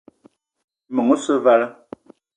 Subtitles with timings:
[0.95, 1.67] Meng osse vala.